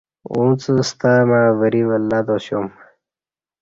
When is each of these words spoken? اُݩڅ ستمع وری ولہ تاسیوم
اُݩڅ 0.31 0.61
ستمع 0.89 1.43
وری 1.59 1.81
ولہ 1.89 2.19
تاسیوم 2.25 2.65